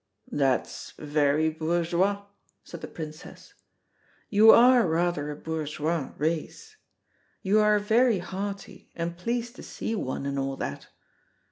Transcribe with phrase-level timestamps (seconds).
[0.31, 2.25] "That's very bourgeois,"
[2.63, 3.53] said the Princess.
[4.31, 6.75] "You are rather a bourgeois race.
[7.43, 10.87] You are very hearty, and pleased to see one, and all that.